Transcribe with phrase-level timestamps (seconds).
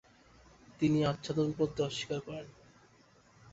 [0.79, 2.47] তিনি আচ্ছাদন পড়তে অস্বীকার করেন।